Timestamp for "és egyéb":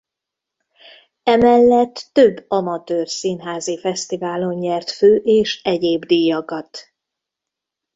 5.15-6.05